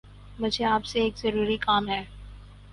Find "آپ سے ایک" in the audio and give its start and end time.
0.65-1.17